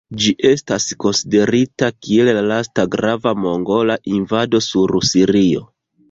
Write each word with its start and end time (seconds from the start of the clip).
Ĝi 0.21 0.29
estas 0.51 0.85
konsiderita 1.03 1.89
kiel 2.07 2.31
la 2.37 2.41
lasta 2.51 2.85
grava 2.95 3.33
mongola 3.41 3.97
invado 4.13 4.63
sur 4.69 4.95
Sirio. 5.11 5.63